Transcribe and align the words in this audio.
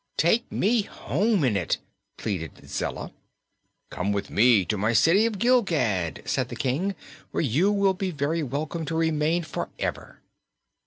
"Take 0.17 0.51
me 0.51 0.81
home 0.81 1.43
in 1.43 1.55
it!" 1.55 1.77
pleaded 2.17 2.67
Zella. 2.67 3.11
"Come 3.91 4.11
with 4.11 4.31
me 4.31 4.65
to 4.65 4.75
my 4.75 4.93
City 4.93 5.27
of 5.27 5.37
Gilgad," 5.37 6.23
said 6.27 6.49
the 6.49 6.55
King, 6.55 6.95
"where 7.29 7.43
you 7.43 7.71
will 7.71 7.93
be 7.93 8.09
very 8.09 8.41
welcome 8.41 8.83
to 8.85 8.95
remain 8.95 9.43
forever." 9.43 10.19